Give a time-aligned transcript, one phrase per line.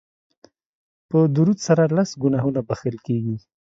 [1.09, 3.37] په درود سره لس ګناهونه بښل کیږي